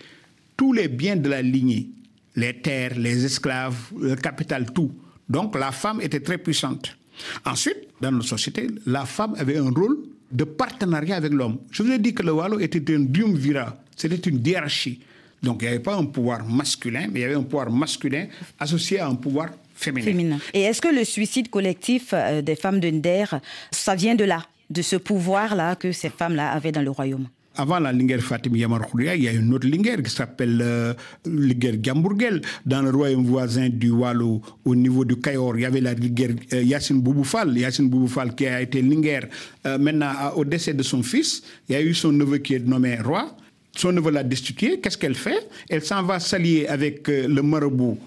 [0.57, 1.89] tous les biens de la lignée,
[2.35, 4.91] les terres, les esclaves, le capital, tout.
[5.29, 6.97] Donc la femme était très puissante.
[7.45, 9.99] Ensuite, dans notre société, la femme avait un rôle
[10.31, 11.59] de partenariat avec l'homme.
[11.71, 15.01] Je vous ai dit que le Wallo était un triumvirat, c'était une hiérarchie.
[15.43, 18.27] Donc il n'y avait pas un pouvoir masculin, mais il y avait un pouvoir masculin
[18.59, 20.07] associé à un pouvoir féminin.
[20.07, 20.39] féminin.
[20.55, 24.45] Et est-ce que le suicide collectif euh, des femmes de Nder, ça vient de là,
[24.71, 27.29] de ce pouvoir-là que ces femmes-là avaient dans le royaume?
[27.57, 30.93] Avant la Linguère Fatim Yamar il y a une autre Linguère qui s'appelle euh,
[31.25, 32.43] Linguère Gambourguel.
[32.67, 36.35] Dans le royaume voisin du Wallo, au niveau du Cayor, il y avait la Linguère
[36.53, 37.57] euh, Yassine Bouboufal.
[37.81, 39.27] Bouboufal qui a été Linguère.
[39.67, 42.67] Euh, maintenant, au décès de son fils, il y a eu son neveu qui est
[42.67, 43.35] nommé roi.
[43.77, 44.81] Son neveu l'a destitué.
[44.81, 45.49] Qu'est-ce qu'elle fait?
[45.69, 47.99] Elle s'en va s'allier avec euh, le marabout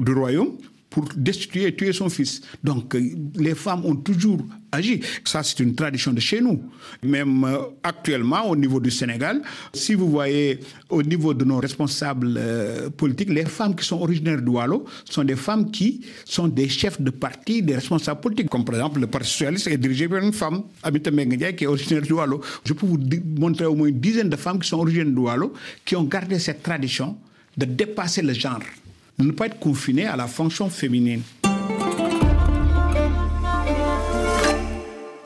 [0.00, 0.52] du royaume
[0.90, 2.40] pour destituer tuer son fils.
[2.62, 3.00] Donc, euh,
[3.36, 4.38] les femmes ont toujours
[4.72, 5.00] agi.
[5.24, 6.62] Ça, c'est une tradition de chez nous.
[7.02, 12.34] Même euh, actuellement, au niveau du Sénégal, si vous voyez au niveau de nos responsables
[12.38, 16.68] euh, politiques, les femmes qui sont originaires du Wallo sont des femmes qui sont des
[16.68, 18.48] chefs de parti, des responsables politiques.
[18.48, 21.64] Comme par exemple, le Parti socialiste est dirigé par une femme, Amita Mbengue Ndiaye, qui
[21.64, 22.40] est originaire Wallo.
[22.64, 22.98] Je peux vous
[23.38, 25.52] montrer au moins une dizaine de femmes qui sont originaires Wallo,
[25.84, 27.16] qui ont gardé cette tradition
[27.56, 28.60] de dépasser le genre
[29.18, 31.22] de ne pas être confiné à la fonction féminine.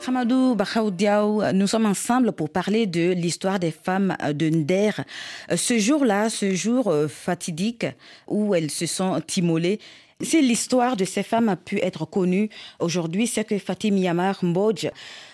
[0.07, 5.05] Hamadou Bakhaoudiaou, nous sommes ensemble pour parler de l'histoire des femmes de Nder.
[5.55, 7.85] Ce jour-là, ce jour euh, fatidique
[8.27, 9.79] où elles se sont immolées,
[10.21, 12.49] si l'histoire de ces femmes a pu être connue
[12.79, 14.89] aujourd'hui, c'est que Fatim Yamar Mbodj,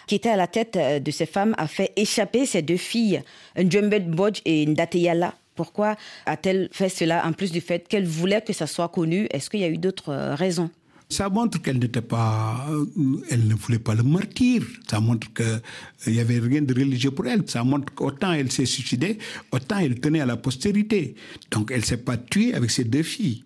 [0.06, 3.22] qui était à la tête euh, de ces femmes, a fait échapper ses deux filles,
[3.58, 5.34] Ndjembet Mbodj et Ndateyala.
[5.58, 9.28] Pourquoi a-t-elle fait cela en plus du fait qu'elle voulait que ça soit connu?
[9.32, 10.70] Est-ce qu'il y a eu d'autres euh, raisons?
[11.10, 12.86] Ça montre qu'elle euh,
[13.38, 14.62] ne voulait pas le martyr.
[14.90, 17.44] Ça montre qu'il n'y avait rien de religieux pour elle.
[17.48, 19.18] Ça montre qu'autant elle s'est suicidée,
[19.52, 21.16] autant elle tenait à la postérité.
[21.50, 23.44] Donc elle ne s'est pas tuée avec ses deux filles.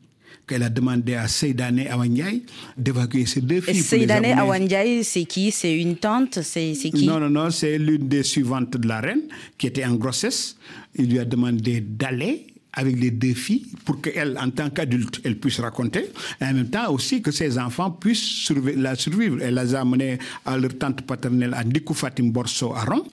[0.47, 2.41] Qu'elle a demandé à Seydane Awanyay
[2.77, 3.81] d'évacuer ses deux filles.
[3.81, 5.51] Seydane Awandiaï, c'est qui?
[5.51, 6.39] C'est une tante?
[6.41, 7.05] C'est qui?
[7.05, 9.21] Non, non, non, c'est l'une des suivantes de la reine
[9.57, 10.57] qui était en grossesse.
[10.95, 15.59] Il lui a demandé d'aller avec les filles pour qu'elle, en tant qu'adulte, elle puisse
[15.59, 16.05] raconter.
[16.39, 19.37] Et en même temps aussi que ses enfants puissent la survivre.
[19.41, 23.03] Elle les a amenés à leur tante paternelle à Ndikou Fatim Borso à Rome.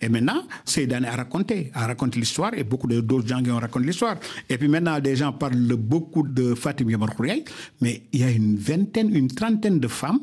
[0.00, 3.86] Et maintenant, Seydane a raconté, a raconté l'histoire et beaucoup d'autres gens qui ont raconté
[3.86, 4.16] l'histoire.
[4.48, 7.10] Et puis maintenant, des gens parlent beaucoup de Fatim Yamar
[7.80, 10.20] mais il y a une vingtaine, une trentaine de femmes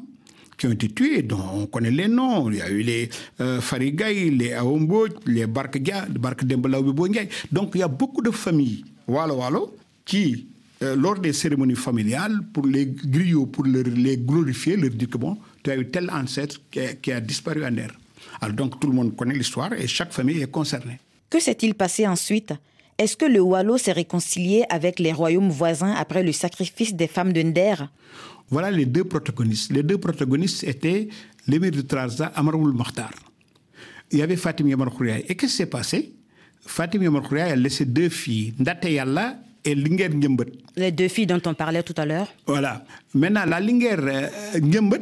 [0.57, 2.49] qui ont été tués, dont on connaît les noms.
[2.49, 3.09] Il y a eu les
[3.41, 6.43] euh, Farigaï, les Aombo, les Barkga, Bark.
[6.45, 10.47] Donc il y a beaucoup de familles, Walo Walo, qui,
[10.81, 15.37] euh, lors des cérémonies familiales, pour les griots, pour les glorifier, leur dire que bon,
[15.63, 17.91] tu as eu tel ancêtre qui a, qui a disparu en air.
[18.41, 20.99] Alors donc tout le monde connaît l'histoire et chaque famille est concernée.
[21.29, 22.53] Que s'est-il passé ensuite?
[22.97, 27.33] Est-ce que le Wallo s'est réconcilié avec les royaumes voisins après le sacrifice des femmes
[27.33, 27.89] de Nder?
[28.49, 29.71] Voilà les deux protagonistes.
[29.71, 31.07] Les deux protagonistes étaient
[31.47, 33.11] l'émir de Trarza, Amaroul Makhtar.
[34.11, 35.25] Il y avait Fatim Yamar Khouriaï.
[35.27, 36.13] Et qu'est-ce qui s'est passé?
[36.61, 40.45] Fatim Yamar Khouriaï a laissé deux filles, Ndate Yalla et Linger Ndiembet.
[40.75, 42.85] Les deux filles dont on parlait tout à l'heure Voilà.
[43.13, 44.29] Maintenant, la Linger euh,
[44.59, 45.01] Ndiembet,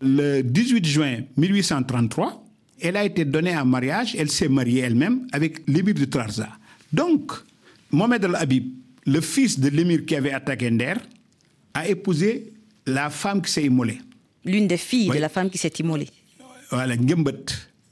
[0.00, 2.44] le 18 juin 1833,
[2.80, 6.48] elle a été donnée en mariage, elle s'est mariée elle-même avec l'émir de Trarza.
[6.92, 7.32] Donc,
[7.90, 8.72] Mohamed Al-Habib,
[9.06, 10.96] le fils de l'émir qui avait attaqué Nder,
[11.74, 12.52] a épousé
[12.86, 13.98] la femme qui s'est immolée.
[14.44, 15.16] L'une des filles Oui.
[15.16, 16.08] de la femme qui s'est immolée.
[16.70, 17.44] Voilà, Ngembet.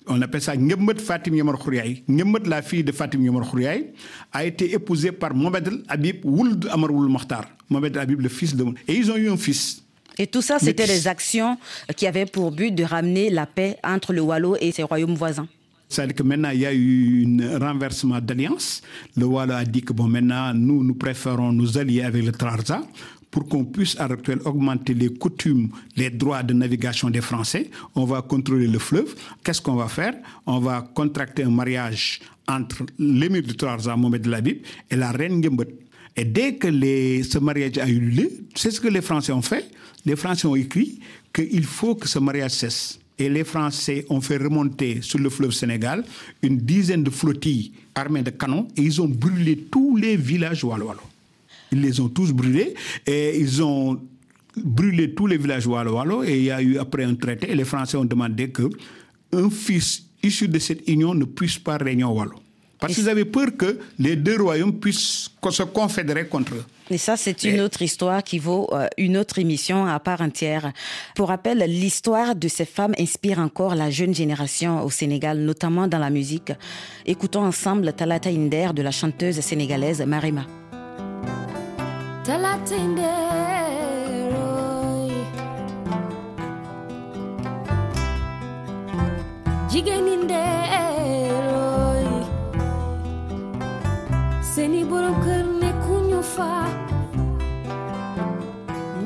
[0.07, 2.03] On appelle ça Ngembet Fatim Yamar Khouriaï.
[2.09, 3.90] Ngembet, la fille de Fatim Yamar Khouriaï,
[4.33, 7.45] a été épousée par Mohamed Al-Habib Ould Amar Mokhtar.
[7.69, 8.64] Mohamed Al-Habib, le fils de.
[8.88, 9.83] Et ils ont eu un fils.
[10.19, 11.57] Et tout ça, c'était des actions
[11.97, 15.47] qui avaient pour but de ramener la paix entre le Wallo et ses royaumes voisins.
[15.88, 18.81] C'est-à-dire que maintenant, il y a eu un renversement d'alliance.
[19.16, 22.83] Le Walla a dit que bon, maintenant, nous, nous préférons nous allier avec le Trarza
[23.31, 27.71] pour qu'on puisse à l'heure actuelle augmenter les coutumes, les droits de navigation des Français.
[27.95, 29.14] On va contrôler le fleuve.
[29.45, 30.14] Qu'est-ce qu'on va faire?
[30.47, 34.59] On va contracter un mariage entre l'émir du Trarza, Mohamed El Habib,
[34.90, 35.69] et la reine Ngembet.
[36.16, 39.71] Et dès que ce mariage a eu lieu, c'est ce que les Français ont fait.
[40.05, 40.99] Les Français ont écrit
[41.33, 42.99] qu'il faut que ce mariage cesse.
[43.19, 46.05] Et les Français ont fait remonter sur le fleuve Sénégal
[46.43, 50.87] une dizaine de flottilles armées de canons et ils ont brûlé tous les villages Wallo
[50.87, 51.10] Wallo.
[51.73, 52.75] Ils les ont tous brûlés
[53.07, 54.01] et ils ont
[54.57, 57.55] brûlé tous les villages Wallo Wallo et il y a eu après un traité et
[57.55, 58.69] les Français ont demandé que
[59.33, 62.35] un fils issu de cette union ne puisse pas régner au Wallo.
[62.81, 66.65] Parce qu'ils avaient peur que les deux royaumes puissent se confédérer contre eux.
[66.89, 70.73] Et ça, c'est une autre histoire qui vaut euh, une autre émission à part entière.
[71.15, 75.99] Pour rappel, l'histoire de ces femmes inspire encore la jeune génération au Sénégal, notamment dans
[75.99, 76.53] la musique.
[77.07, 80.47] Écoutons ensemble Talata Inder de la chanteuse sénégalaise Marima.
[89.71, 92.05] Jigéen Inderoy
[94.51, 96.53] Seeni borom kër nekkuñu fa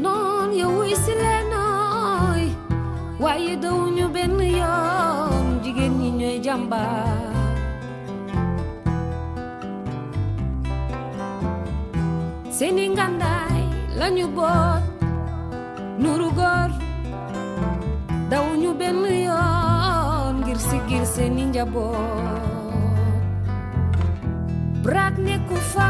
[0.02, 2.44] noon yow wuy si leenooy
[3.22, 4.38] waaye dawuñu benn
[12.58, 13.62] seeni ngàndaay
[13.98, 14.82] lañu boot
[16.02, 16.70] nuru góor
[18.30, 22.42] dawuñu benn yoon ngir sigil seeni njaboot
[24.84, 25.88] brak nekku fa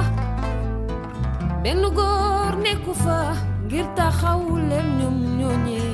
[1.62, 3.18] benn góor nekku fa
[3.66, 5.92] ngir taxawu leen ñoom ñooñee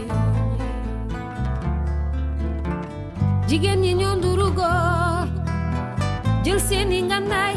[3.49, 5.27] jigéen ñi ñoo nduru góor
[6.45, 7.55] jël seeni ngàndaay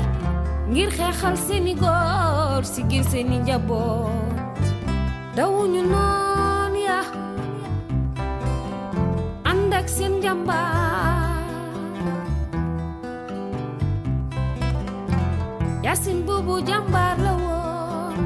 [0.72, 4.38] ngir xeexal seeni góor sigil seeni njaboot
[5.36, 7.00] dawuñu noon ya
[9.50, 10.14] ànd ak seen
[15.84, 18.18] Yasin buubu jàmbaar la woon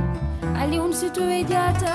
[0.62, 1.94] Alioune Sitoé Diatta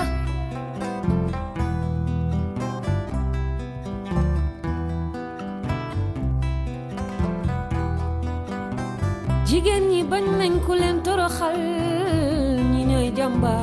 [9.47, 11.82] jigéen ñi bañ nañ ku leen toroxal
[13.23, 13.55] jamba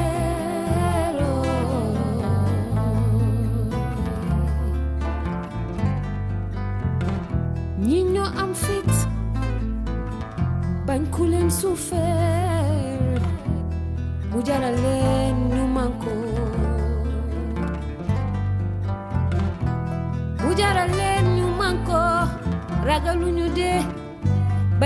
[0.00, 1.32] jikenungelo
[7.88, 8.92] ñiño am fit
[10.86, 13.04] bañ ku leen suufeel
[14.30, 14.38] mu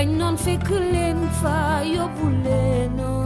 [0.04, 1.56] Kainan fe kelen fa
[1.94, 2.60] yo pou le
[2.96, 3.23] nan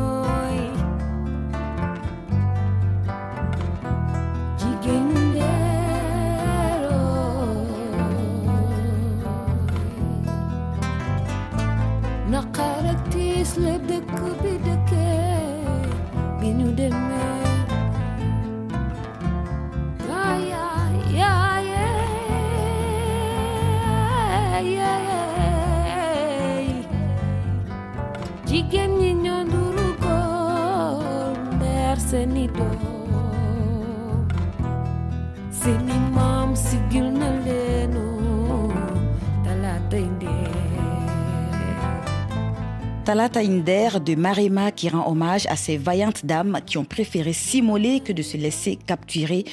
[43.08, 48.00] Talata Inder de Marima qui rend hommage à ces vaillantes dames qui ont préféré s'immoler
[48.00, 49.46] que de se laisser capturer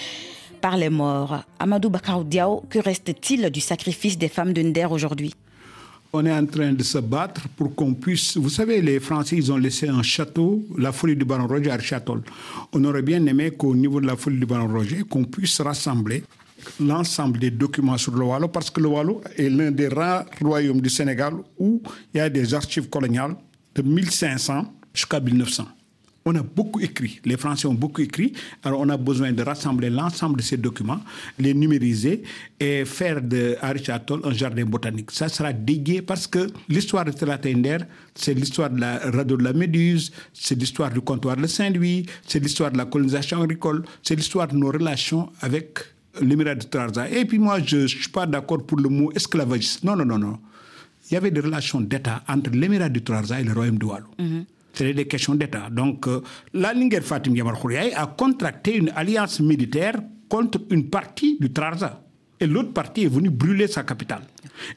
[0.60, 1.42] par les morts.
[1.58, 5.34] Amadou Bakar Diaw, que reste-t-il du sacrifice des femmes de Nder aujourd'hui?
[6.12, 8.36] On est en train de se battre pour qu'on puisse.
[8.36, 11.80] Vous savez, les Français, ils ont laissé un château, la folie du Baron Roger à
[11.80, 12.18] Château.
[12.74, 16.26] On aurait bien aimé qu'au niveau de la folie du Baron Roger, qu'on puisse rassembler
[16.80, 20.82] l'ensemble des documents sur le Wallo, parce que le Wallo est l'un des rares royaumes
[20.82, 21.82] du Sénégal où
[22.14, 23.36] il y a des archives coloniales
[23.76, 25.66] de 1500 jusqu'à 1900.
[26.28, 29.92] On a beaucoup écrit, les Français ont beaucoup écrit, alors on a besoin de rassembler
[29.92, 31.02] l'ensemble de ces documents,
[31.38, 32.24] les numériser
[32.60, 35.12] et faire de Arish Atoll un jardin botanique.
[35.12, 37.78] Ça sera dédié parce que l'histoire de Telatender,
[38.16, 42.40] c'est l'histoire de la radeau de la Méduse, c'est l'histoire du comptoir de Saint-Louis, c'est
[42.40, 45.78] l'histoire de la colonisation agricole, c'est l'histoire de nos relations avec
[46.22, 47.10] l'émirat de Trarza.
[47.10, 49.84] Et puis moi, je ne suis pas d'accord pour le mot esclavagiste.
[49.84, 50.40] Non, non, non, non.
[51.10, 54.08] Il y avait des relations d'État entre l'émirat du Trarza et le royaume de Wallou.
[54.74, 55.70] C'était des questions d'État.
[55.72, 56.22] Donc, euh,
[56.54, 59.96] la Linger Fatim Yamar Khouriaï a contracté une alliance militaire
[60.28, 62.02] contre une partie du Trarza.
[62.40, 64.24] Et l'autre partie est venue brûler sa capitale.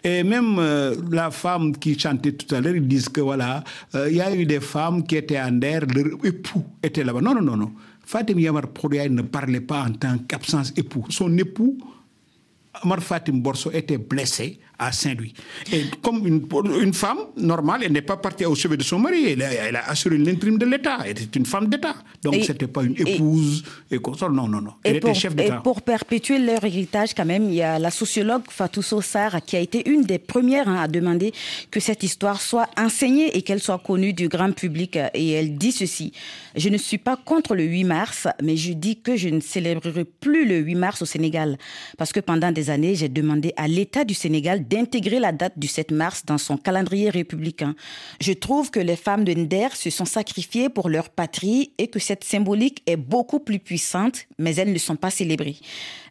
[0.05, 3.65] Et même euh, la femme qui chantait tout à l'heure, ils disent que voilà,
[3.97, 7.21] euh, il y a eu des femmes qui étaient en air, leur époux était là-bas.
[7.21, 7.73] Non, non, non, non.
[8.09, 11.05] Fatim Yamar Khouriaï ne parlait pas en tant qu'absence époux.
[11.11, 11.77] Son époux,
[12.73, 15.35] Amar Fatim Borso, était blessé à Saint-Louis.
[15.73, 16.47] Et comme une,
[16.81, 19.33] une femme normale, elle n'est pas partie au chevet de son mari.
[19.33, 20.99] Elle a, elle a assuré l'intérim de l'État.
[21.05, 21.97] Elle était une femme d'État.
[22.23, 24.31] Donc, Et- ce n'était pas une et- épouse et consort.
[24.31, 24.73] Non, non, non.
[24.85, 25.57] Elle Et était pour, chef et d'État.
[25.57, 29.61] pour perpétuer leur héritage, quand même, il y a la sociologue Fatou Sossar qui a
[29.61, 31.33] été une des premières hein, à demander
[31.71, 34.97] que cette histoire soit enseignée et qu'elle soit connue du grand public.
[35.15, 36.13] Et elle dit ceci
[36.57, 40.05] Je ne suis pas contre le 8 mars, mais je dis que je ne célébrerai
[40.05, 41.59] plus le 8 mars au Sénégal.
[41.97, 45.67] Parce que pendant des années, j'ai demandé à l'État du Sénégal d'intégrer la date du
[45.67, 47.75] 7 mars dans son calendrier républicain.
[48.21, 51.99] Je trouve que les femmes de Nder se sont sacrifiées pour leur patrie et que
[51.99, 55.57] cette symbolique est beaucoup plus puissante, mais elles ne sont pas célébrées.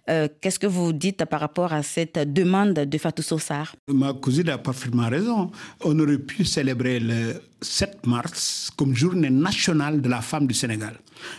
[0.10, 4.50] Euh, Qu'est-ce que vous dites par rapport à cette demande de Fatou Sossar Ma cousine
[4.50, 5.52] a parfaitement raison.
[5.84, 10.98] On aurait pu célébrer le 7 mars comme journée nationale de la femme du Sénégal.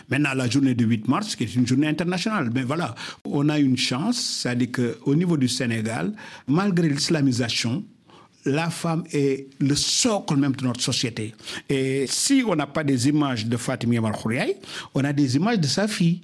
[0.09, 2.51] Maintenant, la journée du 8 mars, qui est une journée internationale.
[2.53, 2.93] Mais voilà,
[3.25, 6.13] on a une chance, c'est-à-dire qu'au niveau du Sénégal,
[6.47, 7.83] malgré l'islamisation,
[8.45, 11.33] la femme est le socle même de notre société.
[11.69, 14.55] Et si on n'a pas des images de Fatima Yamal Khouriaï,
[14.93, 16.21] on a des images de sa fille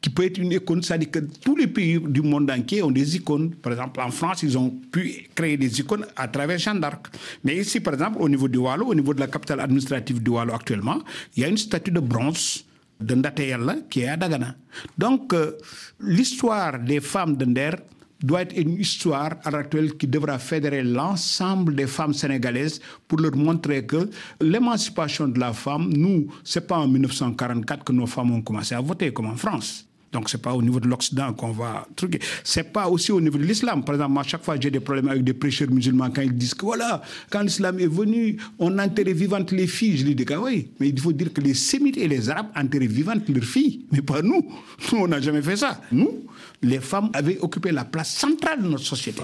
[0.00, 3.16] qui peut être une icône, c'est-à-dire que tous les pays du monde entier ont des
[3.16, 3.50] icônes.
[3.56, 7.08] Par exemple, en France, ils ont pu créer des icônes à travers Jeanne d'Arc.
[7.44, 10.30] Mais ici, par exemple, au niveau du Wallo, au niveau de la capitale administrative du
[10.30, 10.98] Wallo actuellement,
[11.36, 12.64] il y a une statue de bronze
[13.00, 14.54] de Ndate Yalla qui est à Dagana.
[14.96, 15.52] Donc, euh,
[16.00, 17.76] l'histoire des femmes de Nder
[18.22, 23.18] doit être une histoire à l'heure actuelle qui devra fédérer l'ensemble des femmes sénégalaises pour
[23.18, 28.32] leur montrer que l'émancipation de la femme, nous, c'est pas en 1944 que nos femmes
[28.32, 29.89] ont commencé à voter comme en France.
[30.12, 32.18] Donc c'est pas au niveau de l'Occident qu'on va truquer.
[32.44, 33.84] C'est pas aussi au niveau de l'islam.
[33.84, 36.54] Par exemple, à chaque fois j'ai des problèmes avec des prêcheurs musulmans quand ils disent
[36.54, 39.96] que voilà, quand l'islam est venu, on enterrait vivantes les filles.
[39.98, 42.48] Je lui dis que oui, mais il faut dire que les sémites et les arabes
[42.56, 44.40] enterraient vivantes leurs filles, mais pas nous.
[44.92, 45.80] Nous, on n'a jamais fait ça.
[45.92, 46.24] Nous,
[46.62, 49.22] les femmes avaient occupé la place centrale de notre société.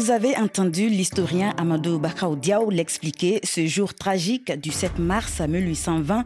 [0.00, 6.24] Vous avez entendu l'historien Amadou Bakao Diaw l'expliquer ce jour tragique du 7 mars 1820.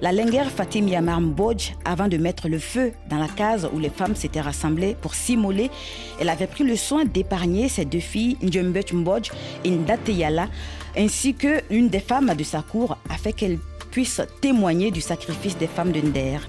[0.00, 3.90] La linguère Fatim Yamar Mbodj, avant de mettre le feu dans la case où les
[3.90, 5.70] femmes s'étaient rassemblées pour s'immoler,
[6.18, 9.32] elle avait pris le soin d'épargner ses deux filles, Ndjembech Mbodj
[9.64, 10.48] et Ndate Yala,
[10.96, 13.58] ainsi que des femmes de sa cour, afin qu'elle
[13.90, 16.40] puisse témoigner du sacrifice des femmes de Nder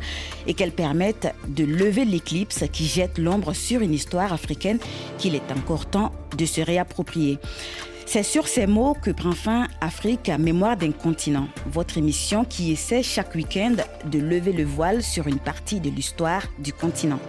[0.48, 4.80] et qu'elles permettent de lever l'éclipse qui jette l'ombre sur une histoire africaine
[5.18, 7.39] qu'il est encore temps de se réapproprier.
[8.06, 13.04] C'est sur ces mots que prend fin Afrique, mémoire d'un continent, votre émission qui essaie
[13.04, 13.76] chaque week-end
[14.06, 17.20] de lever le voile sur une partie de l'histoire du continent.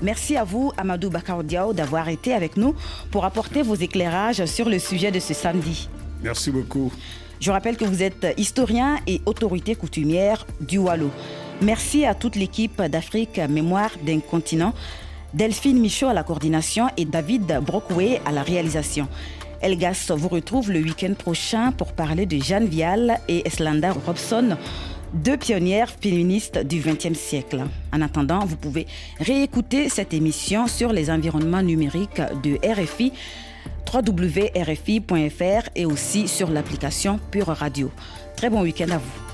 [0.00, 2.74] Merci à vous, Amadou Bakar Diaw, d'avoir été avec nous
[3.10, 5.88] pour apporter vos éclairages sur le sujet de ce samedi.
[6.22, 6.92] Merci beaucoup.
[7.40, 11.10] Je rappelle que vous êtes historien et autorité coutumière du Wallo.
[11.60, 14.72] Merci à toute l'équipe d'Afrique Mémoire d'un continent,
[15.34, 19.06] Delphine Michaud à la coordination et David Brockway à la réalisation.
[19.60, 24.56] Elgas vous retrouve le week-end prochain pour parler de Jeanne Vial et Eslanda Robson,
[25.14, 27.64] deux pionnières féministes du XXe siècle.
[27.92, 28.86] En attendant, vous pouvez
[29.18, 33.12] réécouter cette émission sur les environnements numériques de RFI
[33.92, 37.90] www.rfi.fr et aussi sur l'application Pure Radio.
[38.36, 39.25] Très bon week-end à vous.